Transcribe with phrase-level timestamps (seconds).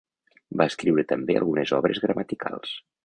[0.61, 2.73] Va escriure també algunes obres gramaticals.